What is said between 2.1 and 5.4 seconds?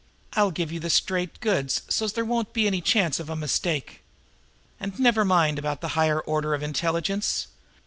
there won't be any chance of a mistake. And never